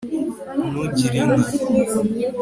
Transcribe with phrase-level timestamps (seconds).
[0.69, 1.47] ntugire inka